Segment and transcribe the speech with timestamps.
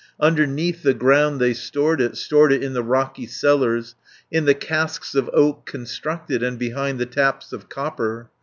[0.19, 3.93] Underneath the ground they stored it, Stored it in the rocky cellars,
[4.31, 8.31] In the casks of oak constructed, And behind the taps of copper.